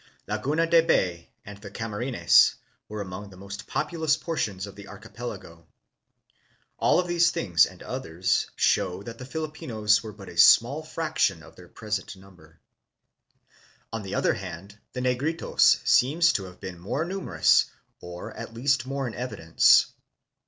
Laguna 0.27 0.65
de 0.65 0.81
Bay 0.81 1.29
and 1.45 1.59
the 1.59 1.69
Camarines 1.69 2.55
were 2.89 3.01
among 3.01 3.29
the 3.29 3.37
most 3.37 3.67
populous 3.67 4.17
portions 4.17 4.65
of 4.65 4.75
the 4.75 4.85
archipel 4.87 5.31
ago. 5.31 5.67
All 6.79 6.97
of 6.97 7.07
these 7.07 7.29
things 7.29 7.67
and 7.67 7.83
others 7.83 8.49
show 8.55 9.03
that 9.03 9.19
the 9.19 9.27
Fili 9.27 9.51
pinos 9.51 10.01
were 10.01 10.11
but 10.11 10.27
a 10.27 10.37
small 10.37 10.81
fraction 10.81 11.43
of 11.43 11.55
their 11.55 11.67
present 11.67 12.15
number. 12.15 12.59
On 13.93 14.01
the 14.01 14.15
other 14.15 14.33
hand, 14.33 14.75
the 14.93 15.01
Negritos 15.01 15.85
seem 15.87 16.19
to 16.21 16.45
have 16.45 16.59
been 16.59 16.79
more 16.79 17.05
numerous, 17.05 17.67
or 17.99 18.33
at 18.35 18.55
least 18.55 18.87
more 18.87 19.05
in 19.05 19.13
evidence. 19.13 19.85